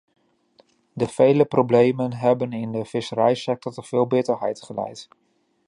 De 0.93 1.07
vele 1.07 1.45
problemen 1.45 2.13
hebben 2.13 2.53
in 2.53 2.71
de 2.71 2.85
visserijsector 2.85 3.73
tot 3.73 3.87
veel 3.87 4.07
bitterheid 4.07 4.63
geleid. 4.63 5.07